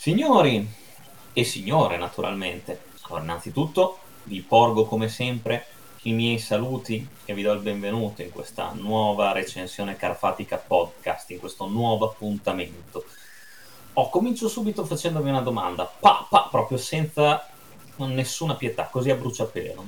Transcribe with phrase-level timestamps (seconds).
[0.00, 0.66] Signori
[1.34, 2.84] e signore, naturalmente.
[3.02, 5.66] Allora, innanzitutto vi porgo come sempre
[6.04, 11.38] i miei saluti e vi do il benvenuto in questa nuova recensione Carfatica Podcast, in
[11.38, 13.04] questo nuovo appuntamento.
[13.92, 17.46] Oh, comincio subito facendovi una domanda, pa, pa, proprio senza
[17.96, 19.84] nessuna pietà, così a bruciapelo.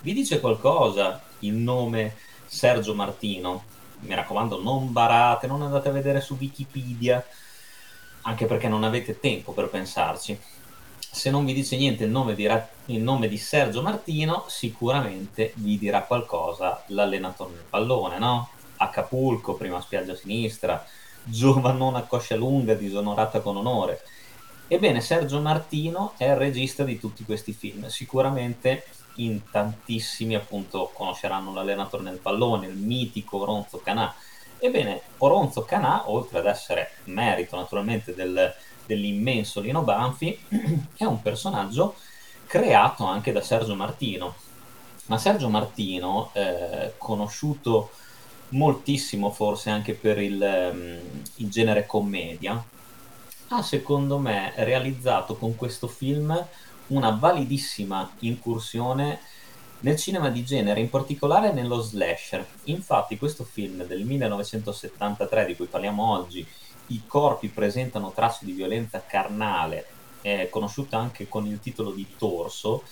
[0.00, 2.16] Vi dice qualcosa il nome
[2.46, 3.64] Sergio Martino?
[3.98, 7.22] Mi raccomando, non barate, non andate a vedere su Wikipedia,
[8.30, 10.38] anche perché non avete tempo per pensarci.
[11.12, 12.48] Se non vi dice niente il nome di,
[12.86, 18.50] il nome di Sergio Martino, sicuramente vi dirà qualcosa l'allenatore del pallone, no?
[18.76, 20.86] Acapulco, prima spiaggia sinistra,
[21.24, 24.02] giovanona coscia lunga, disonorata con onore.
[24.68, 27.88] Ebbene, Sergio Martino è il regista di tutti questi film.
[27.88, 28.84] Sicuramente
[29.16, 34.14] in tantissimi appunto conosceranno l'allenatore nel pallone, il mitico Ronzo Canà.
[34.60, 38.54] Ebbene, Oronzo Canà, oltre ad essere merito naturalmente del,
[38.86, 40.38] dell'immenso Lino Banfi,
[40.96, 41.94] è un personaggio
[42.46, 44.34] creato anche da Sergio Martino.
[45.06, 47.90] Ma Sergio Martino, eh, conosciuto
[48.50, 50.40] moltissimo forse anche per il,
[50.72, 52.62] um, il genere commedia,
[53.48, 56.46] ha secondo me realizzato con questo film
[56.88, 59.20] una validissima incursione
[59.80, 62.46] nel cinema di genere, in particolare nello slasher.
[62.64, 66.46] Infatti questo film del 1973 di cui parliamo oggi,
[66.88, 69.86] I corpi presentano tracce di violenza carnale,
[70.20, 72.82] è conosciuto anche con il titolo di Torso,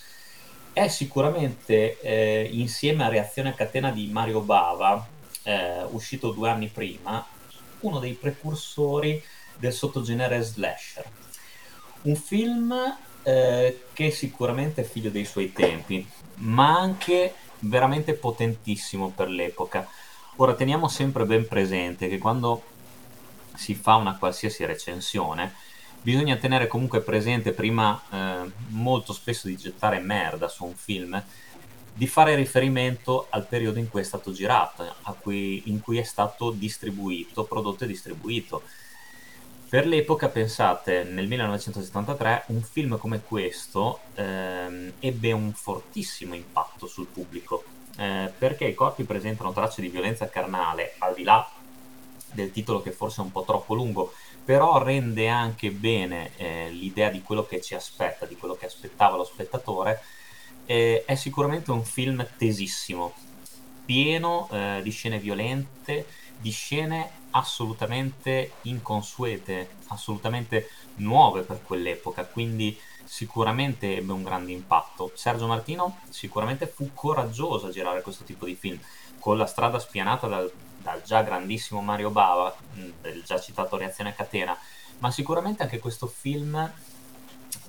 [0.71, 5.05] è sicuramente eh, insieme a Reazione a catena di Mario Bava,
[5.43, 7.25] eh, uscito due anni prima,
[7.81, 9.21] uno dei precursori
[9.57, 11.05] del sottogenere slasher.
[12.03, 12.73] Un film
[13.23, 19.87] eh, che sicuramente è figlio dei suoi tempi, ma anche veramente potentissimo per l'epoca.
[20.37, 22.63] Ora teniamo sempre ben presente che quando
[23.55, 25.53] si fa una qualsiasi recensione
[26.01, 31.21] bisogna tenere comunque presente prima eh, molto spesso di gettare merda su un film
[31.93, 36.51] di fare riferimento al periodo in cui è stato girato, cui, in cui è stato
[36.51, 38.63] distribuito, prodotto e distribuito
[39.69, 47.05] per l'epoca, pensate, nel 1973 un film come questo ehm, ebbe un fortissimo impatto sul
[47.05, 47.63] pubblico,
[47.95, 51.47] eh, perché i corpi presentano tracce di violenza carnale, al di là
[52.33, 54.13] del titolo che forse è un po' troppo lungo,
[54.43, 59.17] però rende anche bene eh, l'idea di quello che ci aspetta, di quello che aspettava
[59.17, 60.01] lo spettatore.
[60.65, 63.13] Eh, è sicuramente un film tesissimo,
[63.85, 66.07] pieno eh, di scene violente,
[66.39, 75.11] di scene assolutamente inconsuete, assolutamente nuove per quell'epoca, quindi sicuramente ebbe un grande impatto.
[75.15, 78.79] Sergio Martino sicuramente fu coraggioso a girare questo tipo di film,
[79.19, 82.55] con la strada spianata dal, dal già grandissimo Mario Bava,
[83.01, 84.57] del già citato Reazione a Catena,
[84.99, 86.71] ma sicuramente anche questo film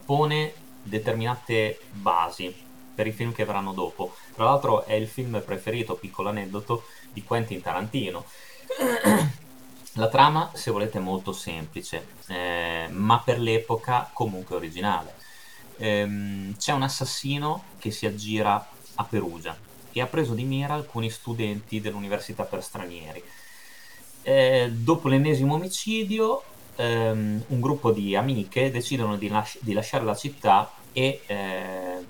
[0.04, 4.14] pone determinate basi per i film che verranno dopo.
[4.34, 8.24] Tra l'altro è il film preferito, piccolo aneddoto, di Quentin Tarantino.
[9.94, 15.14] La trama, se volete, è molto semplice, eh, ma per l'epoca comunque originale.
[15.78, 19.56] Ehm, c'è un assassino che si aggira a Perugia
[19.92, 23.22] e ha preso di mira alcuni studenti dell'università per stranieri.
[24.22, 26.42] Eh, dopo l'ennesimo omicidio,
[26.76, 32.04] ehm, un gruppo di amiche decidono di, las- di lasciare la città e eh,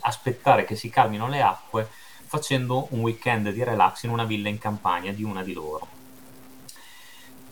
[0.00, 1.88] aspettare che si calmino le acque
[2.34, 5.86] facendo un weekend di relax in una villa in campagna di una di loro.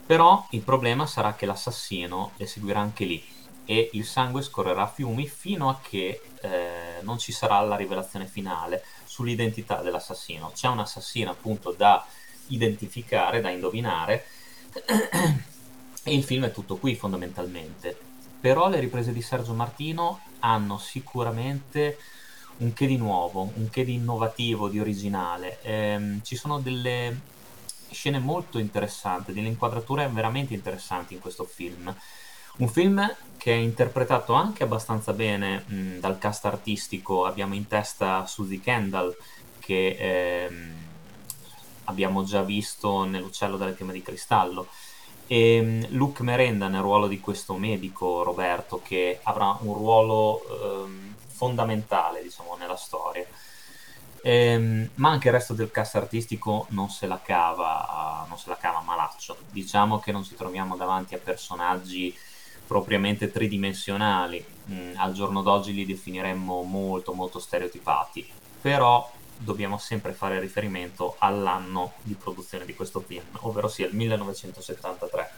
[0.05, 3.25] Però il problema sarà che l'assassino le seguirà anche lì
[3.65, 8.27] e il sangue scorrerà a fiumi fino a che eh, non ci sarà la rivelazione
[8.27, 10.51] finale sull'identità dell'assassino.
[10.53, 12.05] C'è un assassino appunto da
[12.49, 14.27] identificare, da indovinare
[16.03, 17.97] e il film è tutto qui fondamentalmente.
[18.41, 21.99] Però le riprese di Sergio Martino hanno sicuramente
[22.63, 25.59] un che di nuovo, un che di innovativo, di originale.
[25.63, 27.21] Eh, ci sono delle
[27.91, 31.95] scene molto interessanti, delle inquadrature veramente interessanti in questo film.
[32.55, 37.25] Un film che è interpretato anche abbastanza bene mh, dal cast artistico.
[37.25, 39.15] Abbiamo in testa Suzy Kendall,
[39.59, 40.73] che ehm,
[41.85, 44.69] abbiamo già visto nell'Uccello dalle piume di cristallo.
[45.27, 50.43] E Luke Merenda nel ruolo di questo medico Roberto, che avrà un ruolo
[50.85, 51.12] ehm,
[51.43, 53.27] fondamentale diciamo, nella storia.
[54.23, 58.57] Ehm, ma anche il resto del cast artistico non se la cava, non se la
[58.57, 59.37] cava malaccio.
[59.51, 62.17] Diciamo che non ci troviamo davanti a personaggi
[62.65, 64.45] propriamente tridimensionali.
[64.71, 68.31] Mm, al giorno d'oggi li definiremmo molto molto stereotipati,
[68.61, 75.32] però dobbiamo sempre fare riferimento all'anno di produzione di questo film, ovvero sia il 1973.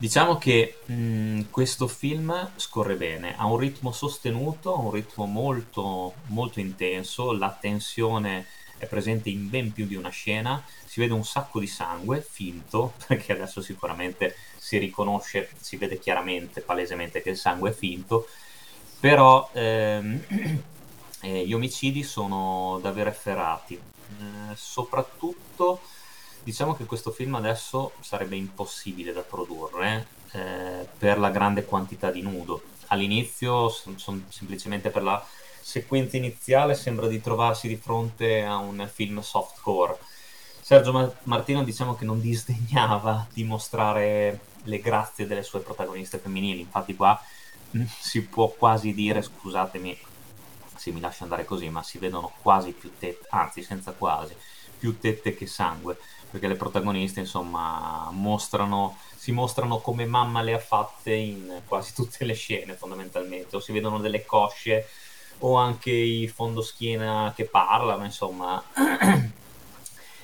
[0.00, 6.58] Diciamo che mh, questo film scorre bene, ha un ritmo sostenuto, un ritmo molto, molto
[6.58, 8.46] intenso, la tensione
[8.78, 12.94] è presente in ben più di una scena, si vede un sacco di sangue, finto,
[13.06, 18.26] perché adesso sicuramente si riconosce, si vede chiaramente, palesemente che il sangue è finto,
[19.00, 20.24] però ehm,
[21.20, 25.82] eh, gli omicidi sono davvero efferati, eh, soprattutto
[26.50, 32.22] Diciamo che questo film adesso sarebbe impossibile da produrre eh, per la grande quantità di
[32.22, 32.60] nudo.
[32.88, 35.24] All'inizio, son, son semplicemente per la
[35.60, 39.96] sequenza iniziale, sembra di trovarsi di fronte a un film softcore.
[40.60, 46.96] Sergio Martino diciamo che non disdegnava di mostrare le grazie delle sue protagoniste femminili, infatti
[46.96, 47.16] qua
[47.76, 49.96] mm, si può quasi dire, scusatemi
[50.74, 54.34] se mi lascio andare così, ma si vedono quasi più tette, anzi senza quasi,
[54.80, 55.96] più tette che sangue
[56.30, 62.24] perché le protagoniste insomma mostrano, si mostrano come mamma le ha fatte in quasi tutte
[62.24, 64.86] le scene fondamentalmente, o si vedono delle cosce
[65.38, 68.62] o anche i fondoschiena che parlano, insomma.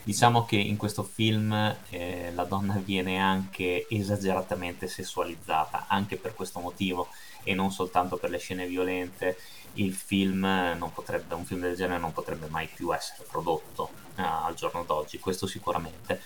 [0.06, 1.52] diciamo che in questo film
[1.90, 7.08] eh, la donna viene anche esageratamente sessualizzata, anche per questo motivo
[7.42, 9.36] e non soltanto per le scene violente.
[9.74, 10.46] Il film
[10.94, 15.46] potrebbe, un film del genere non potrebbe mai più essere prodotto al giorno d'oggi, questo
[15.46, 16.20] sicuramente.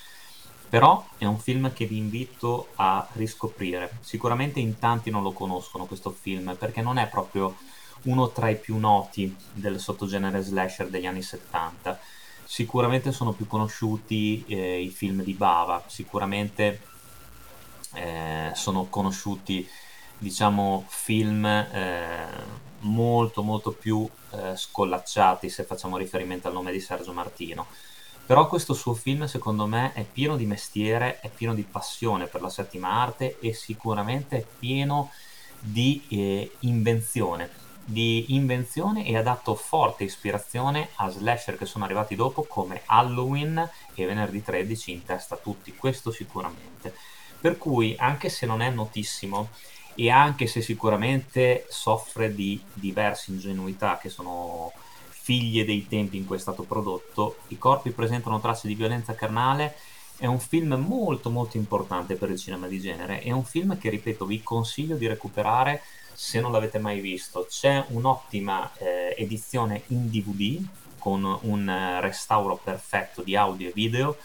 [0.69, 3.99] Però è un film che vi invito a riscoprire.
[4.01, 7.57] Sicuramente in tanti non lo conoscono questo film perché non è proprio
[8.03, 11.99] uno tra i più noti del sottogenere slasher degli anni 70.
[12.45, 16.81] Sicuramente sono più conosciuti eh, i film di Bava, sicuramente
[17.95, 19.69] eh, sono conosciuti
[20.19, 27.13] diciamo film eh, molto molto più eh, scollacciati se facciamo riferimento al nome di Sergio
[27.13, 27.67] Martino.
[28.25, 32.41] Però questo suo film secondo me è pieno di mestiere, è pieno di passione per
[32.41, 35.11] la settima arte e sicuramente è pieno
[35.59, 37.51] di eh, invenzione,
[37.85, 43.69] di invenzione e ha dato forte ispirazione a slasher che sono arrivati dopo come Halloween
[43.95, 46.95] e Venerdì 13 in testa a tutti, questo sicuramente.
[47.41, 49.49] Per cui anche se non è notissimo,
[49.95, 54.73] e anche se sicuramente soffre di diverse ingenuità che sono
[55.09, 59.77] figlie dei tempi in cui è stato prodotto, I corpi presentano tracce di violenza carnale
[60.17, 63.89] è un film molto molto importante per il cinema di genere, è un film che
[63.89, 65.83] ripeto vi consiglio di recuperare
[66.13, 67.47] se non l'avete mai visto.
[67.49, 70.63] C'è un'ottima eh, edizione in DVD
[70.99, 74.19] con un eh, restauro perfetto di audio e video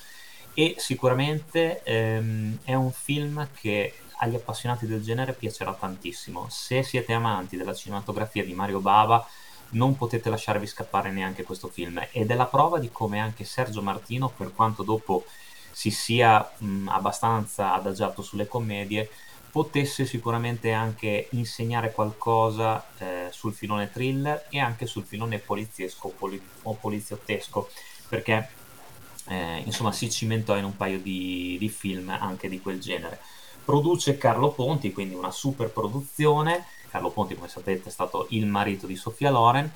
[0.54, 6.48] e sicuramente ehm, è un film che agli appassionati del genere piacerà tantissimo.
[6.50, 9.28] Se siete amanti della cinematografia di Mario Bava,
[9.72, 12.06] non potete lasciarvi scappare neanche questo film.
[12.12, 15.26] Ed è la prova di come anche Sergio Martino, per quanto dopo
[15.72, 19.10] si sia mh, abbastanza adagiato sulle commedie,
[19.52, 26.42] potesse sicuramente anche insegnare qualcosa eh, sul filone thriller e anche sul filone poliziesco poli-
[26.63, 27.70] o poliziottesco,
[28.10, 28.50] perché
[29.28, 33.20] eh, insomma si cimentò in un paio di, di film anche di quel genere.
[33.65, 36.65] Produce Carlo Ponti, quindi una super produzione.
[36.91, 39.72] Carlo Ponti, come sapete, è stato il marito di Sofia Loren.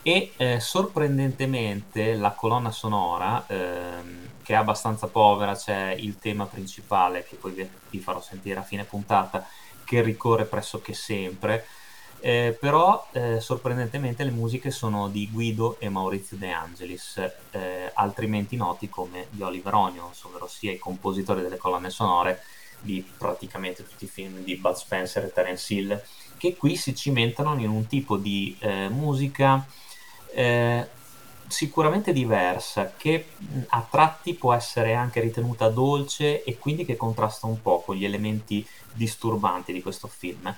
[0.00, 7.22] E eh, sorprendentemente la colonna sonora, ehm, che è abbastanza povera, c'è il tema principale
[7.24, 9.46] che poi vi, farò sentire a fine puntata,
[9.84, 11.66] che ricorre pressoché sempre.
[12.20, 17.18] Eh, però eh, sorprendentemente le musiche sono di Guido e Maurizio De Angelis,
[17.50, 22.42] eh, altrimenti noti come gli Oliver Onions, ovvero sia i compositori delle colonne sonore
[22.84, 26.02] di praticamente tutti i film di Bud Spencer e Terence Hill,
[26.36, 29.66] che qui si cimentano in un tipo di eh, musica
[30.32, 30.86] eh,
[31.46, 33.28] sicuramente diversa, che
[33.68, 38.04] a tratti può essere anche ritenuta dolce e quindi che contrasta un po' con gli
[38.04, 40.54] elementi disturbanti di questo film.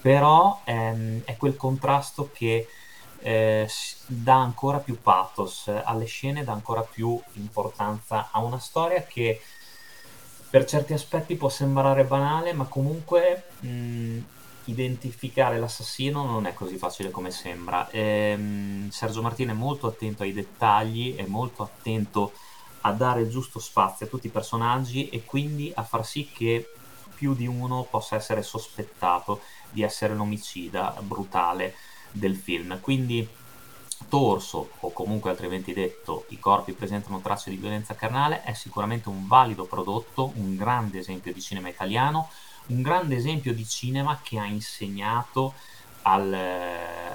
[0.00, 2.68] Però ehm, è quel contrasto che
[3.20, 3.68] eh,
[4.06, 9.40] dà ancora più pathos alle scene, dà ancora più importanza a una storia che
[10.50, 14.18] per certi aspetti può sembrare banale, ma comunque mh,
[14.64, 17.88] identificare l'assassino non è così facile come sembra.
[17.90, 22.32] E, mh, Sergio Martino è molto attento ai dettagli, è molto attento
[22.82, 26.70] a dare il giusto spazio a tutti i personaggi e quindi a far sì che
[27.14, 29.40] più di uno possa essere sospettato
[29.70, 31.74] di essere l'omicida brutale
[32.12, 32.80] del film.
[32.80, 33.28] Quindi
[34.08, 39.26] torso o comunque altrimenti detto i corpi presentano tracce di violenza carnale è sicuramente un
[39.26, 42.28] valido prodotto, un grande esempio di cinema italiano,
[42.66, 45.54] un grande esempio di cinema che ha insegnato
[46.02, 46.32] al,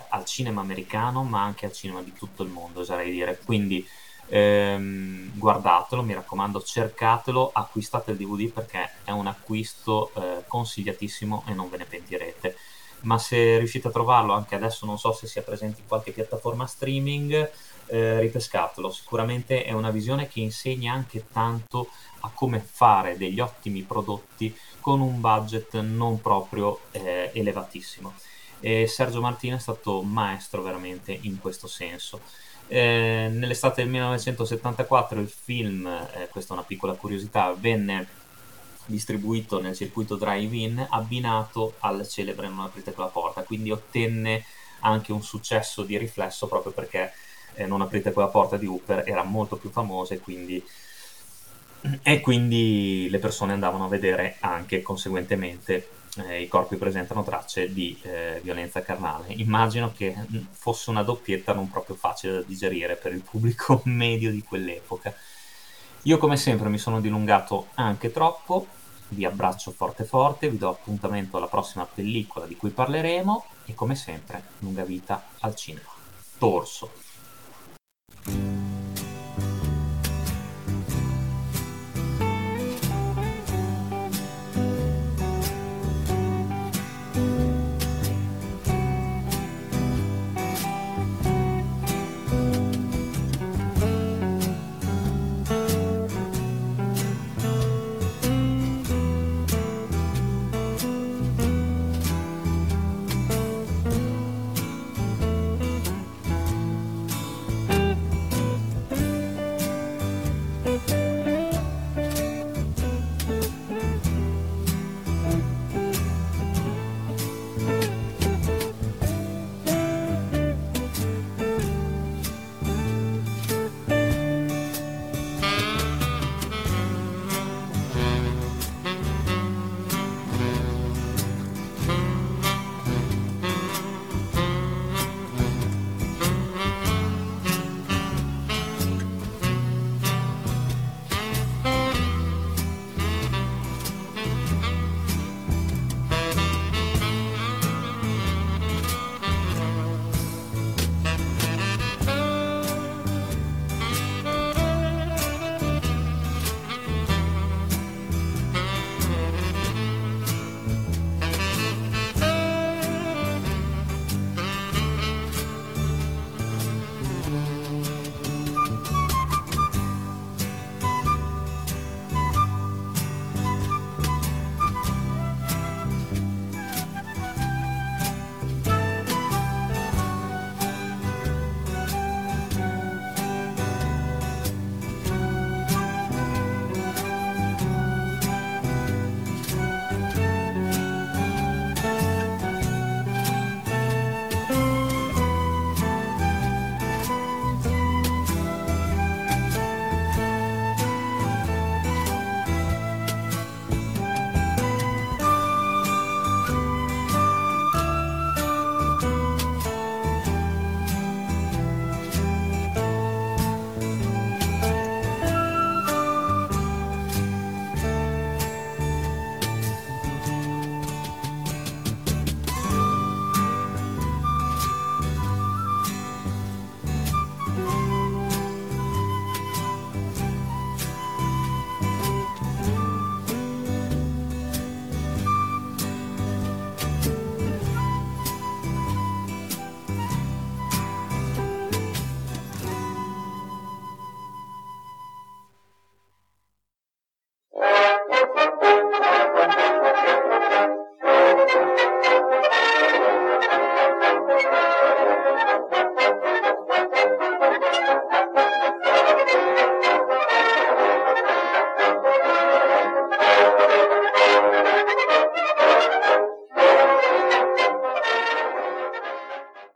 [0.09, 3.39] al cinema americano ma anche al cinema di tutto il mondo oserei dire.
[3.43, 3.87] Quindi
[4.27, 11.53] Ehm, guardatelo, mi raccomando, cercatelo, acquistate il DVD perché è un acquisto eh, consigliatissimo e
[11.53, 12.55] non ve ne pentirete.
[13.03, 16.65] Ma se riuscite a trovarlo, anche adesso non so se sia presente in qualche piattaforma
[16.65, 17.51] streaming,
[17.88, 18.89] eh, ripescatelo.
[18.89, 21.89] Sicuramente è una visione che insegna anche tanto
[22.22, 28.13] a come fare degli ottimi prodotti con un budget non proprio eh, elevatissimo.
[28.60, 32.22] E Sergio Martino è stato maestro veramente in questo senso.
[32.67, 38.22] Eh, nell'estate del 1974 il film, eh, questa è una piccola curiosità, venne
[38.85, 44.43] distribuito nel circuito drive-in abbinato al celebre Non aprite quella porta, quindi ottenne
[44.79, 47.13] anche un successo di riflesso proprio perché
[47.55, 50.63] eh, Non aprite quella porta di Hooper era molto più famosa e quindi,
[52.01, 55.87] e quindi le persone andavano a vedere anche conseguentemente
[56.17, 59.33] eh, i corpi presentano tracce di eh, violenza carnale.
[59.33, 60.15] Immagino che
[60.51, 65.13] fosse una doppietta non proprio facile da digerire per il pubblico medio di quell'epoca.
[66.05, 68.67] Io come sempre mi sono dilungato anche troppo,
[69.10, 73.95] vi abbraccio forte forte, vi do appuntamento alla prossima pellicola di cui parleremo e come
[73.95, 75.88] sempre lunga vita al cinema.
[76.38, 76.91] Torso.